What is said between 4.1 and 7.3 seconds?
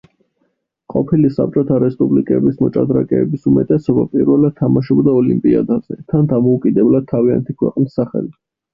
პირველად თამაშობდა ოლიმპიადაზე, თან დამოუკიდებლად